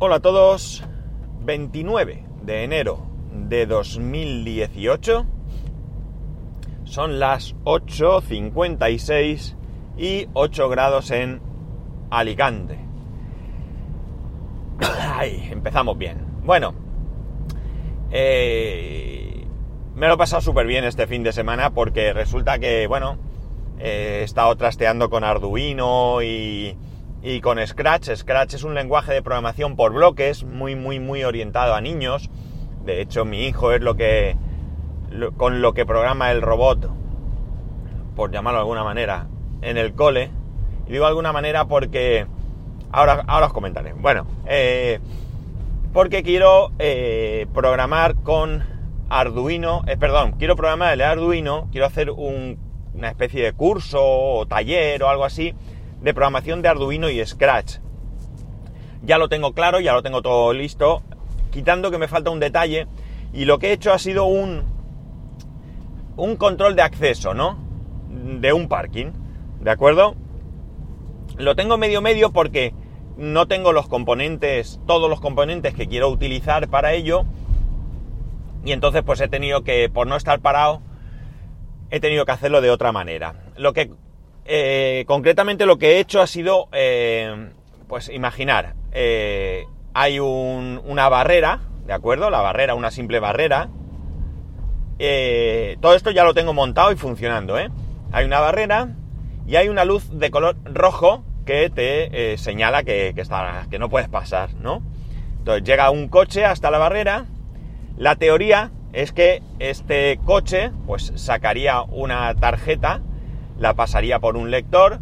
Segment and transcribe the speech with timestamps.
[0.00, 0.82] Hola a todos,
[1.42, 5.24] 29 de enero de 2018,
[6.82, 9.54] son las 8.56
[9.96, 11.40] y 8 grados en
[12.10, 12.76] Alicante.
[15.00, 16.26] Ay, empezamos bien.
[16.42, 16.74] Bueno,
[18.10, 19.46] eh,
[19.94, 23.16] me lo he pasado súper bien este fin de semana porque resulta que, bueno,
[23.78, 26.76] he estado trasteando con Arduino y
[27.24, 28.10] y con Scratch.
[28.14, 32.30] Scratch es un lenguaje de programación por bloques muy, muy, muy orientado a niños.
[32.84, 34.36] De hecho, mi hijo es lo que
[35.36, 36.90] con lo que programa el robot,
[38.14, 39.28] por llamarlo de alguna manera,
[39.62, 40.30] en el cole.
[40.86, 42.26] Y digo de alguna manera porque
[42.92, 43.94] ahora, ahora os comentaré.
[43.94, 45.00] Bueno, eh,
[45.94, 48.64] porque quiero eh, programar con
[49.08, 55.02] Arduino, eh, perdón, quiero programar el Arduino, quiero hacer una especie de curso o taller
[55.02, 55.54] o algo así
[56.04, 57.78] de programación de Arduino y Scratch.
[59.02, 61.02] Ya lo tengo claro, ya lo tengo todo listo,
[61.50, 62.86] quitando que me falta un detalle
[63.32, 64.64] y lo que he hecho ha sido un,
[66.16, 67.58] un control de acceso, ¿no?
[68.38, 69.12] De un parking,
[69.60, 70.14] ¿de acuerdo?
[71.38, 72.74] Lo tengo medio medio porque
[73.16, 77.24] no tengo los componentes, todos los componentes que quiero utilizar para ello.
[78.62, 80.82] Y entonces pues he tenido que, por no estar parado,
[81.90, 83.36] he tenido que hacerlo de otra manera.
[83.56, 83.90] Lo que
[84.44, 87.50] eh, concretamente lo que he hecho ha sido, eh,
[87.88, 89.64] pues imaginar, eh,
[89.94, 92.30] hay una barrera, ¿de acuerdo?
[92.30, 93.68] La barrera, una simple barrera.
[95.80, 97.70] todo esto ya lo tengo montado y funcionando, ¿eh?
[98.12, 98.90] Hay una barrera
[99.46, 103.14] y hay una luz de color rojo que te señala que,
[103.70, 104.82] que no puedes pasar, ¿no?
[105.38, 107.26] Entonces llega un coche hasta la barrera.
[107.96, 113.02] La teoría es que este coche, pues sacaría una tarjeta
[113.58, 115.00] la pasaría por un lector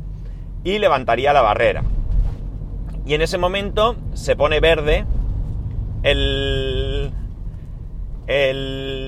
[0.65, 1.83] y levantaría la barrera.
[3.05, 5.05] Y en ese momento se pone verde
[6.03, 7.13] el,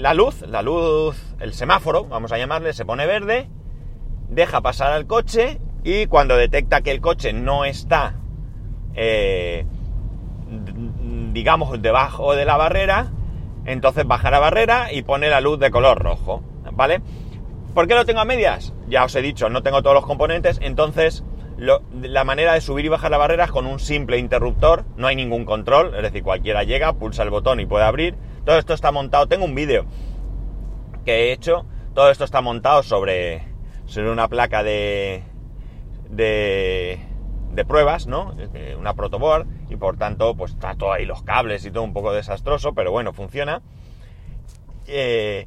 [0.03, 3.49] la luz, la luz, el semáforo, vamos a llamarle, se pone verde,
[4.29, 8.17] deja pasar al coche y cuando detecta que el coche no está,
[8.95, 9.65] eh,
[11.33, 13.13] digamos, debajo de la barrera,
[13.65, 16.43] entonces baja la barrera y pone la luz de color rojo,
[16.73, 17.01] ¿vale?
[17.75, 18.74] ¿Por qué lo tengo a medias?
[18.89, 21.25] Ya os he dicho, no tengo todos los componentes, entonces
[21.57, 25.17] la manera de subir y bajar la barrera es con un simple interruptor, no hay
[25.17, 28.17] ningún control, es decir, cualquiera llega, pulsa el botón y puede abrir.
[28.45, 29.87] Todo esto está montado, tengo un vídeo
[31.05, 33.47] que he hecho, todo esto está montado sobre,
[33.87, 35.23] sobre una placa de,
[36.11, 36.99] de,
[37.67, 38.35] pruebas, ¿no?
[38.79, 42.13] Una protoboard y por tanto pues está todo ahí los cables y todo un poco
[42.13, 43.63] desastroso, pero bueno, funciona.
[44.87, 45.47] Eh,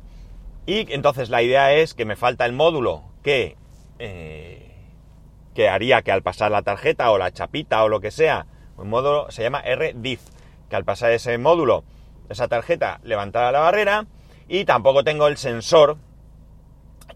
[0.66, 3.58] y entonces la idea es que me falta el módulo que,
[4.00, 4.72] eh,
[5.54, 8.46] que haría que al pasar la tarjeta o la chapita o lo que sea,
[8.78, 10.22] un módulo se llama RDIF,
[10.70, 11.84] que al pasar ese módulo,
[12.30, 14.06] esa tarjeta, levantara la barrera
[14.48, 15.98] y tampoco tengo el sensor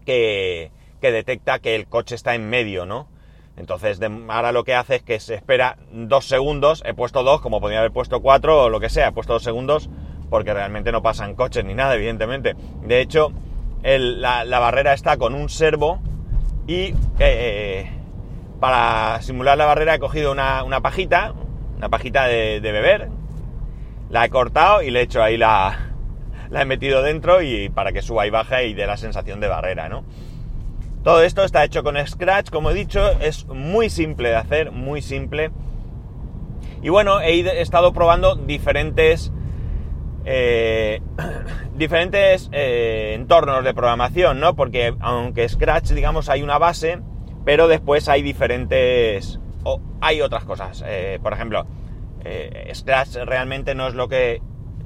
[0.04, 3.08] que, que detecta que el coche está en medio, ¿no?
[3.56, 3.98] Entonces,
[4.28, 7.78] ahora lo que hace es que se espera dos segundos, he puesto dos, como podría
[7.78, 9.88] haber puesto cuatro o lo que sea, he puesto dos segundos
[10.28, 12.54] porque realmente no pasan coches ni nada, evidentemente.
[12.82, 13.32] De hecho,
[13.82, 16.00] la, barrera está con un servo
[16.66, 17.90] y eh,
[18.60, 21.34] para simular la barrera he cogido una, pajita,
[21.76, 23.08] una pajita de, beber,
[24.08, 25.90] la he cortado y le he hecho ahí la,
[26.50, 29.48] la he metido dentro y para que suba y baje y dé la sensación de
[29.48, 30.04] barrera, ¿no?
[31.02, 35.02] Todo esto está hecho con Scratch, como he dicho, es muy simple de hacer, muy
[35.02, 35.50] simple.
[36.80, 39.32] Y bueno, he estado probando diferentes
[40.24, 41.00] eh,
[41.76, 44.54] diferentes eh, entornos de programación, ¿no?
[44.54, 47.00] Porque aunque Scratch, digamos, hay una base,
[47.44, 49.40] pero después hay diferentes...
[49.64, 50.84] o hay otras cosas.
[50.86, 51.66] Eh, por ejemplo,
[52.72, 54.40] Scratch realmente no es lo que...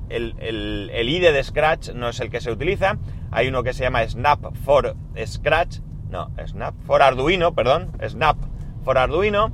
[0.08, 2.96] El, el, IDE de Scratch no es el que se utiliza.
[3.32, 4.94] Hay uno que se llama Snap for
[5.26, 5.80] Scratch.
[6.10, 7.90] No, Snap for Arduino, perdón.
[8.06, 8.36] Snap
[8.84, 9.52] for Arduino.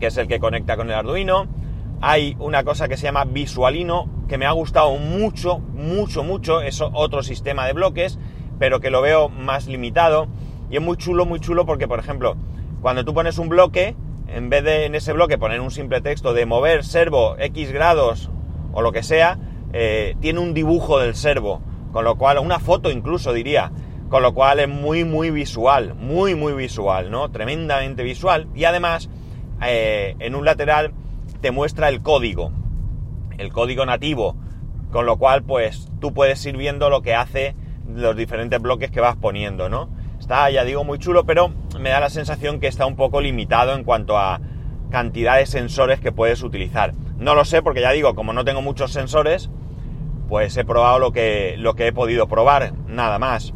[0.00, 1.46] Que es el que conecta con el Arduino.
[2.00, 6.80] Hay una cosa que se llama Visualino que me ha gustado mucho, mucho, mucho, es
[6.80, 8.18] otro sistema de bloques,
[8.58, 10.28] pero que lo veo más limitado.
[10.70, 12.36] Y es muy chulo, muy chulo porque, por ejemplo,
[12.80, 13.96] cuando tú pones un bloque,
[14.28, 18.30] en vez de en ese bloque poner un simple texto de mover servo X grados
[18.72, 19.38] o lo que sea,
[19.72, 21.60] eh, tiene un dibujo del servo,
[21.92, 23.72] con lo cual, una foto incluso diría,
[24.08, 27.30] con lo cual es muy, muy visual, muy, muy visual, ¿no?
[27.30, 28.48] Tremendamente visual.
[28.54, 29.10] Y además,
[29.62, 30.92] eh, en un lateral
[31.40, 32.50] te muestra el código
[33.38, 34.36] el código nativo,
[34.90, 37.54] con lo cual pues tú puedes ir viendo lo que hace
[37.88, 39.88] los diferentes bloques que vas poniendo, ¿no?
[40.18, 43.74] Está, ya digo, muy chulo, pero me da la sensación que está un poco limitado
[43.74, 44.40] en cuanto a
[44.90, 46.94] cantidad de sensores que puedes utilizar.
[47.18, 49.50] No lo sé porque ya digo, como no tengo muchos sensores,
[50.28, 53.52] pues he probado lo que, lo que he podido probar, nada más.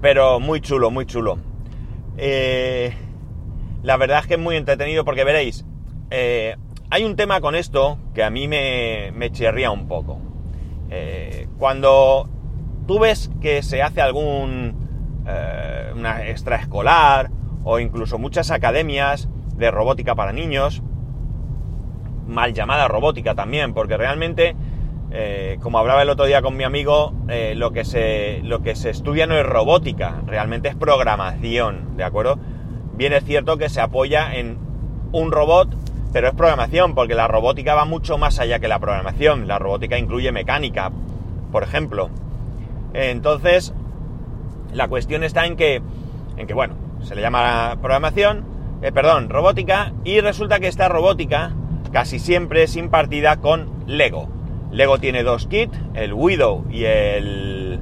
[0.00, 1.38] Pero muy chulo, muy chulo.
[2.16, 2.92] Eh,
[3.82, 5.64] la verdad es que es muy entretenido porque veréis,
[6.10, 6.56] eh,
[6.90, 10.18] hay un tema con esto que a mí me, me chirría un poco.
[10.90, 12.28] Eh, cuando
[12.86, 14.86] tú ves que se hace algún
[15.94, 17.30] una extraescolar
[17.62, 20.82] o incluso muchas academias de robótica para niños,
[22.26, 24.56] mal llamada robótica también, porque realmente
[25.10, 28.74] eh, como hablaba el otro día con mi amigo, eh, lo, que se, lo que
[28.76, 32.38] se estudia no es robótica, realmente es programación, ¿de acuerdo?
[32.94, 34.58] Bien es cierto que se apoya en
[35.12, 35.74] un robot,
[36.12, 39.46] pero es programación, porque la robótica va mucho más allá que la programación.
[39.46, 40.90] La robótica incluye mecánica,
[41.52, 42.10] por ejemplo.
[42.94, 43.74] Entonces,
[44.72, 45.82] la cuestión está en que,
[46.36, 48.44] en que bueno, se le llama programación,
[48.82, 51.52] eh, perdón, robótica, y resulta que esta robótica
[51.92, 54.28] casi siempre es impartida con Lego.
[54.70, 57.80] Lego tiene dos kits, el Widow y el.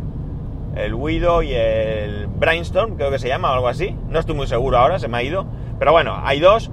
[0.77, 3.97] El Widow y el Brainstorm, creo que se llama o algo así.
[4.11, 5.47] No estoy muy seguro ahora, se me ha ido.
[5.79, 6.71] Pero bueno, hay dos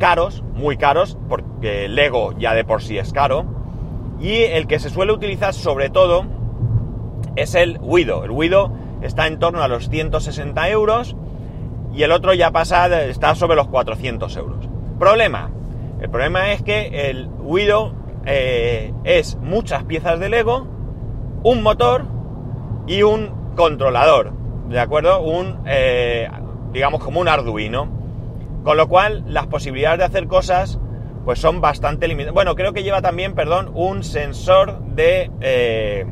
[0.00, 3.44] caros, muy caros, porque Lego ya de por sí es caro.
[4.18, 6.24] Y el que se suele utilizar sobre todo
[7.36, 8.24] es el Widow.
[8.24, 11.14] El Widow está en torno a los 160 euros
[11.94, 14.68] y el otro ya pasa, está sobre los 400 euros.
[14.98, 15.50] Problema.
[16.00, 17.92] El problema es que el Widow
[18.24, 20.66] eh, es muchas piezas de Lego,
[21.42, 22.04] un motor
[22.86, 24.32] y un controlador,
[24.68, 25.20] ¿de acuerdo?
[25.22, 26.28] Un, eh,
[26.72, 27.99] digamos, como un Arduino.
[28.64, 30.78] Con lo cual, las posibilidades de hacer cosas,
[31.24, 32.34] pues son bastante limitadas.
[32.34, 36.06] Bueno, creo que lleva también, perdón, un sensor de eh,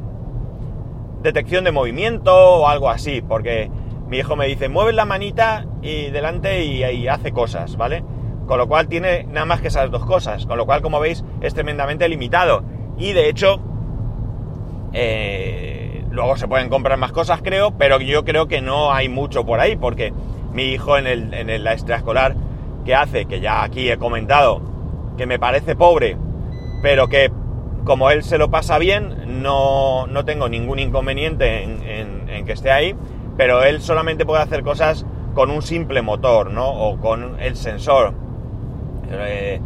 [1.23, 3.71] detección de movimiento o algo así, porque
[4.09, 8.03] mi hijo me dice, mueve la manita y delante y, hace cosas, ¿vale?
[8.47, 10.47] Con lo cual tiene nada más que esas dos cosas.
[10.47, 12.65] Con lo cual, como veis, es tremendamente limitado.
[12.97, 13.61] Y de hecho,
[14.95, 19.45] eh, luego se pueden comprar más cosas, creo, pero yo creo que no hay mucho
[19.45, 20.15] por ahí, porque
[20.53, 22.35] mi hijo en, el, en la extraescolar
[22.85, 24.63] que hace, que ya aquí he comentado,
[25.17, 26.17] que me parece pobre,
[26.83, 27.31] pero que
[27.85, 32.95] como él se lo pasa bien, no, no tengo ningún inconveniente en, que esté ahí,
[33.37, 36.69] pero él solamente puede hacer cosas con un simple motor, ¿no?
[36.69, 38.15] O con el sensor
[39.11, 39.61] eh,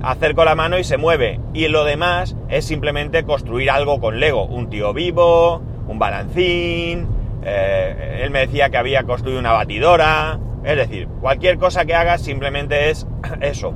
[0.00, 1.40] la mano y se mueve.
[1.52, 4.44] Y lo demás es simplemente construir algo con Lego.
[4.46, 7.08] Un tío vivo, un balancín.
[7.48, 10.40] Eh, él me decía que había construido una batidora.
[10.64, 13.06] Es decir, cualquier cosa que haga simplemente es
[13.40, 13.72] eso.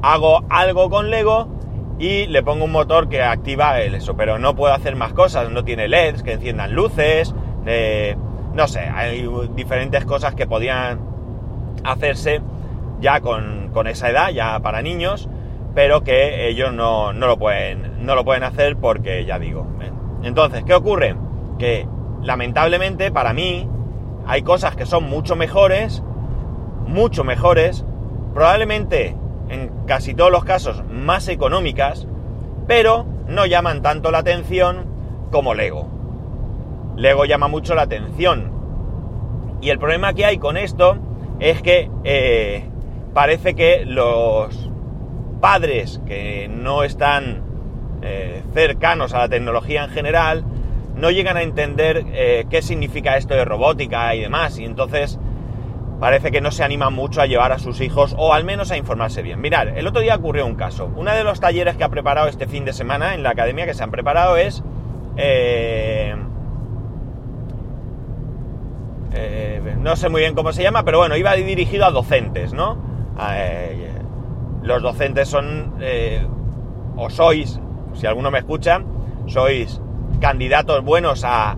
[0.00, 1.46] Hago algo con Lego
[1.98, 4.16] y le pongo un motor que activa el eso.
[4.16, 5.50] Pero no puedo hacer más cosas.
[5.50, 7.34] No tiene LEDs que enciendan luces.
[8.54, 11.00] No sé, hay diferentes cosas que podían
[11.84, 12.40] hacerse
[13.00, 15.28] ya con, esa edad, ya para niños,
[15.74, 19.66] pero que ellos no, lo pueden, no lo pueden hacer porque ya digo.
[20.22, 21.14] Entonces, ¿qué ocurre?
[21.58, 21.86] Que
[22.22, 23.68] lamentablemente para mí
[24.26, 26.02] hay cosas que son mucho mejores,
[26.86, 27.84] mucho mejores,
[28.34, 29.16] probablemente
[29.48, 32.06] en casi todos los casos más económicas,
[32.66, 34.86] pero no llaman tanto la atención
[35.30, 35.88] como Lego.
[36.96, 38.52] Lego llama mucho la atención.
[39.60, 40.98] Y el problema que hay con esto
[41.38, 42.64] es que eh,
[43.14, 44.70] parece que los
[45.40, 47.42] padres que no están
[48.02, 50.44] eh, cercanos a la tecnología en general
[51.00, 55.18] no llegan a entender eh, qué significa esto de robótica y demás, y entonces
[55.98, 58.76] parece que no se animan mucho a llevar a sus hijos o al menos a
[58.76, 59.40] informarse bien.
[59.40, 60.90] Mirad, el otro día ocurrió un caso.
[60.96, 63.74] Uno de los talleres que ha preparado este fin de semana en la academia que
[63.74, 64.62] se han preparado es...
[65.16, 66.14] Eh,
[69.80, 72.76] no sé muy bien cómo se llama, pero bueno, iba dirigido a docentes, ¿no?
[73.32, 73.90] Eh,
[74.62, 76.26] los docentes son, eh,
[76.96, 77.60] o sois,
[77.94, 78.82] si alguno me escucha,
[79.26, 79.80] sois
[80.20, 81.56] candidatos buenos a,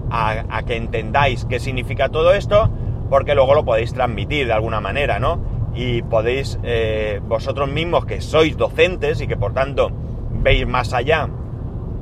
[0.66, 2.71] que entendáis qué significa todo esto,
[3.11, 5.40] porque luego lo podéis transmitir de alguna manera, ¿no?
[5.75, 9.90] Y podéis, eh, vosotros mismos que sois docentes y que por tanto
[10.31, 11.28] veis más allá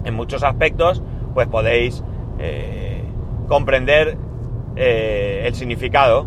[0.05, 1.03] en muchos aspectos,
[1.35, 2.03] pues podéis
[3.49, 4.17] comprender
[4.77, 6.27] el significado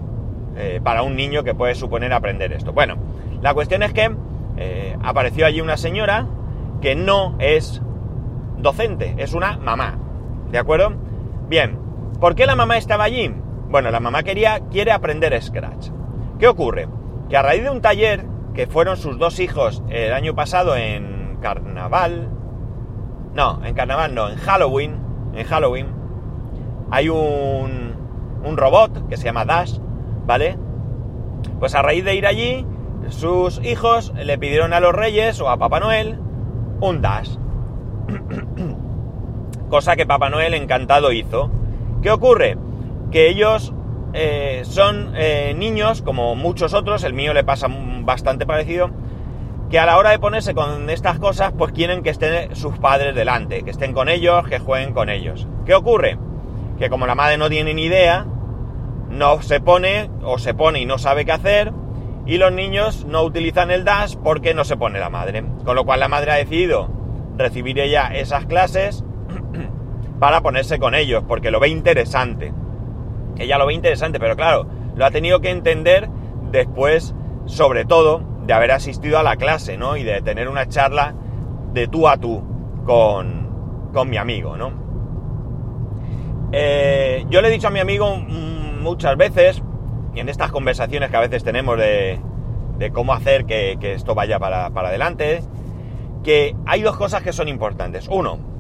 [0.84, 2.72] para un niño que puede suponer aprender esto.
[2.72, 2.98] Bueno,
[3.42, 4.16] la cuestión es que
[4.58, 6.28] eh, apareció allí una señora
[6.82, 7.82] que no es
[8.58, 9.98] docente, es una mamá.
[10.54, 10.94] ¿De acuerdo?
[11.50, 11.80] Bien,
[12.20, 13.34] ¿por qué la mamá estaba allí?
[13.70, 15.90] Bueno, la mamá quería, quiere aprender Scratch.
[16.38, 16.88] ¿Qué ocurre?
[17.28, 21.40] Que a raíz de un taller que fueron sus dos hijos el año pasado en
[21.42, 22.30] carnaval,
[23.34, 25.00] no, en carnaval no, en Halloween,
[25.34, 25.88] en Halloween,
[26.92, 27.96] hay un,
[28.46, 29.80] un robot que se llama Dash,
[30.28, 30.60] ¿vale?
[31.58, 32.64] Pues a raíz de ir allí,
[33.10, 36.20] sus hijos le pidieron a los reyes o a Papá Noel
[36.80, 37.38] un dash.
[39.74, 41.50] Cosa que Papá Noel encantado hizo.
[42.04, 42.60] ¿Qué ocurre?
[43.10, 43.74] Que ellos
[44.14, 47.66] eh, son eh, niños, como muchos otros, el mío le pasa
[48.02, 48.92] bastante parecido,
[49.72, 53.16] que a la hora de ponerse con estas cosas, pues quieren que estén sus padres
[53.16, 55.48] delante, que estén con ellos, que jueguen con ellos.
[55.66, 56.20] ¿Qué ocurre?
[56.78, 58.28] Que como la madre no tiene ni idea,
[59.10, 61.74] no se pone o se pone y no sabe qué hacer,
[62.28, 65.44] y los niños no utilizan el dash porque no se pone la madre.
[65.66, 66.92] Con lo cual la madre ha decidido
[67.38, 69.04] recibir ella esas clases
[70.24, 72.54] para ponerse con ellos, porque lo ve interesante.
[73.38, 74.66] Ella lo ve interesante, pero claro,
[74.96, 76.08] lo ha tenido que entender
[76.50, 77.14] después,
[77.46, 79.98] sobre todo, de haber asistido a la clase, ¿no?
[79.98, 81.14] Y de tener una charla
[81.74, 82.42] de tú a tú
[82.86, 84.72] con, con mi amigo, ¿no?
[86.54, 89.62] Eh, yo le he dicho a mi amigo muchas veces,
[90.16, 92.22] y en estas conversaciones que a veces tenemos de,
[92.94, 95.42] cómo hacer que, esto vaya para, para, adelante,
[96.24, 98.08] que hay dos cosas que son importantes.
[98.08, 98.53] Uno,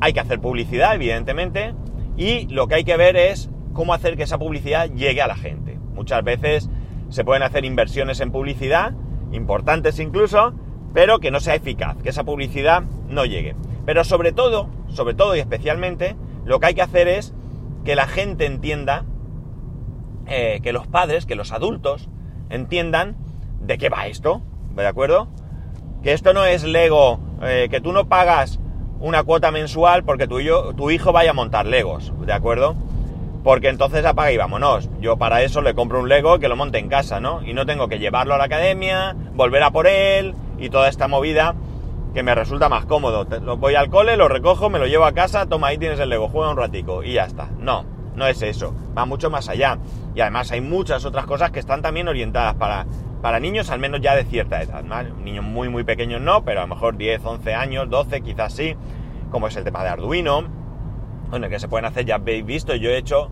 [0.00, 1.74] hay que hacer publicidad, evidentemente,
[2.16, 5.36] y lo que hay que ver es cómo hacer que esa publicidad llegue a la
[5.36, 5.78] gente.
[5.94, 6.70] Muchas veces
[7.08, 8.92] se pueden hacer inversiones en publicidad,
[9.32, 10.54] importantes incluso,
[10.92, 13.54] pero que no sea eficaz, que esa publicidad no llegue.
[13.86, 17.34] Pero sobre todo, sobre todo y especialmente, lo que hay que hacer es
[17.84, 19.04] que la gente entienda
[20.26, 22.08] eh, que los padres, que los adultos,
[22.50, 23.16] entiendan
[23.60, 24.42] de qué va esto,
[24.74, 25.28] ¿de acuerdo?
[26.02, 28.60] Que esto no es Lego, eh, que tú no pagas
[29.00, 30.38] una cuota mensual porque tu,
[30.76, 32.76] tu hijo vaya a montar Legos, ¿de acuerdo?
[33.42, 34.90] Porque entonces apaga y vámonos.
[35.00, 37.42] Yo para eso le compro un Lego que lo monte en casa, ¿no?
[37.42, 41.08] Y no tengo que llevarlo a la academia, volver a por él y toda esta
[41.08, 41.54] movida
[42.12, 43.26] que me resulta más cómodo.
[43.40, 46.10] Lo voy al cole, lo recojo, me lo llevo a casa, toma ahí tienes el
[46.10, 47.48] Lego, juega un ratico y ya está.
[47.58, 49.78] No, no es eso, va mucho más allá.
[50.14, 52.84] Y además hay muchas otras cosas que están también orientadas para,
[53.22, 54.82] para niños, al menos ya de cierta edad.
[55.22, 58.74] Niños muy, muy pequeños no, pero a lo mejor 10, 11 años, 12 quizás sí,
[59.30, 60.44] como es el tema de Arduino.
[61.28, 63.30] Bueno, que se pueden hacer, ya habéis visto, yo he hecho,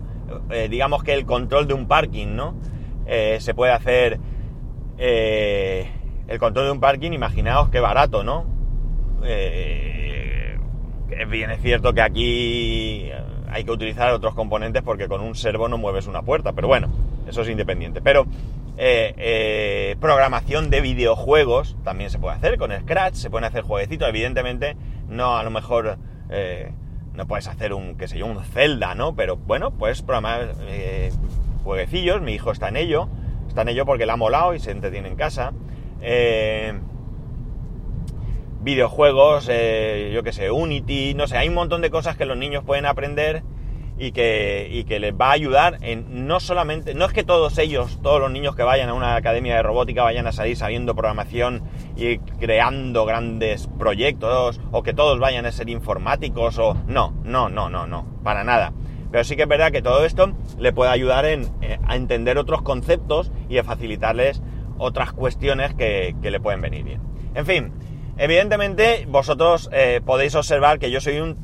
[0.51, 2.55] eh, digamos que el control de un parking, ¿no?
[3.07, 4.19] Eh, se puede hacer
[4.97, 5.89] eh,
[6.27, 8.57] el control de un parking, imaginaos qué barato, ¿no?
[11.29, 13.11] bien es cierto que aquí
[13.51, 16.89] hay que utilizar otros componentes porque con un servo no mueves una puerta, pero bueno,
[17.27, 18.01] eso es independiente.
[18.01, 18.25] Pero
[18.81, 24.07] eh, eh, programación de videojuegos también se puede hacer con Scratch, se pueden hacer jueguecitos,
[24.07, 24.77] evidentemente
[25.09, 25.97] no a lo mejor
[26.29, 26.71] eh,
[27.13, 29.15] no puedes hacer un, qué sé un Zelda, ¿no?
[29.15, 30.53] Pero bueno, puedes programar
[31.63, 33.09] jueguecillos, mi hijo está en ello,
[33.49, 35.51] está en ello porque le ha molado y se entretiene en casa
[38.61, 42.37] videojuegos, eh, yo que sé, Unity, no sé, hay un montón de cosas que los
[42.37, 43.43] niños pueden aprender
[43.99, 47.99] y que, que les va a ayudar en no solamente, no es que todos ellos,
[48.01, 51.63] todos los niños que vayan a una academia de robótica vayan a salir sabiendo programación
[51.97, 57.69] y creando grandes proyectos o que todos vayan a ser informáticos o no, no, no,
[57.69, 58.71] no, no, para nada.
[59.11, 62.37] Pero sí que es verdad que todo esto le puede ayudar en, eh, a entender
[62.37, 64.41] otros conceptos y a facilitarles
[64.77, 67.01] otras cuestiones que, que le pueden venir bien.
[67.35, 67.73] En fin,
[68.21, 71.37] Evidentemente, vosotros eh, podéis observar que yo soy un,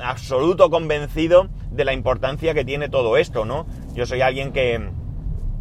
[0.00, 3.66] absoluto convencido de la importancia que tiene todo esto, ¿no?
[3.94, 4.90] Yo soy alguien que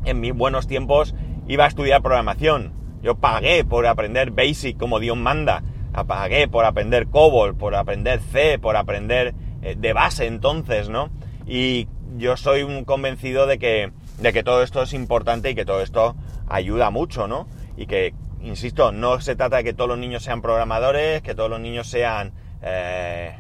[0.06, 1.16] en mis buenos tiempos
[1.48, 2.74] iba a estudiar programación.
[3.02, 5.64] Yo pagué por aprender Basic como Dios manda.
[6.08, 11.10] Pagué por aprender COBOL, por aprender C, por aprender eh, de base entonces, ¿no?
[11.48, 11.88] Y
[12.18, 15.82] yo soy un convencido de que, de que todo esto es importante y que todo
[15.82, 16.16] esto
[16.48, 17.48] ayuda mucho, ¿no?
[17.78, 21.50] Y que insisto, no se trata de que todos los niños sean programadores, que todos
[21.50, 22.34] los niños sean...
[22.62, 23.34] Eh,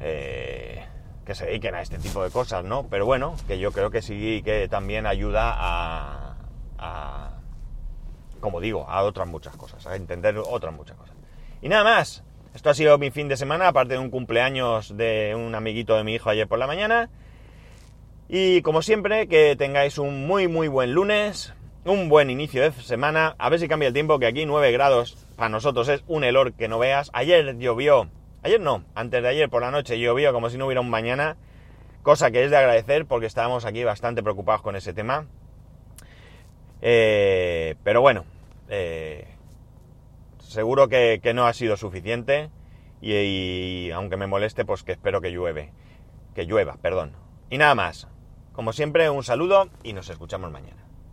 [0.00, 0.84] eh,
[1.24, 2.86] que se dediquen a este tipo de cosas, ¿no?
[2.88, 6.36] Pero bueno, que yo creo que sí que también ayuda a,
[6.78, 7.30] a,
[8.40, 11.14] como digo, a otras muchas cosas, a entender otras muchas cosas.
[11.62, 15.34] Y nada más, esto ha sido mi fin de semana, aparte de un cumpleaños de
[15.36, 17.10] un amiguito de mi hijo ayer por la mañana.
[18.28, 21.52] Y como siempre, que tengáis un muy muy buen lunes,
[21.84, 23.34] un buen inicio de semana.
[23.38, 26.52] A ver si cambia el tiempo, que aquí 9 grados para nosotros es un helor
[26.54, 27.10] que no veas.
[27.12, 28.08] Ayer llovió,
[28.42, 31.36] ayer no, antes de ayer por la noche llovió como si no hubiera un mañana,
[32.02, 35.26] cosa que es de agradecer porque estábamos aquí bastante preocupados con ese tema.
[36.82, 38.24] Eh, pero bueno,
[38.68, 39.28] eh,
[40.38, 42.50] seguro que, no ha sido suficiente
[43.00, 45.72] y, y aunque me moleste, pues que espero que llueve,
[46.34, 47.12] que llueva, perdón.
[47.50, 48.08] Y nada más.
[48.52, 50.89] Como siempre, un saludo y nos escuchamos mañana.